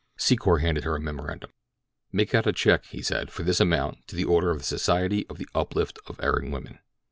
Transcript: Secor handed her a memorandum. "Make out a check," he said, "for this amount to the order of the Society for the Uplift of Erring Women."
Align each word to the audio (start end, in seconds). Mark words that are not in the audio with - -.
Secor 0.17 0.61
handed 0.61 0.83
her 0.83 0.95
a 0.95 0.99
memorandum. 0.99 1.51
"Make 2.11 2.33
out 2.33 2.47
a 2.47 2.51
check," 2.51 2.85
he 2.85 3.03
said, 3.03 3.29
"for 3.29 3.43
this 3.43 3.59
amount 3.59 4.07
to 4.07 4.15
the 4.15 4.25
order 4.25 4.49
of 4.49 4.57
the 4.57 4.63
Society 4.63 5.25
for 5.25 5.35
the 5.35 5.47
Uplift 5.53 5.99
of 6.07 6.19
Erring 6.23 6.49
Women." 6.49 6.79